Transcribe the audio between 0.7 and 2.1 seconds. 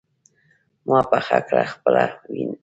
ما پخه کړه خپله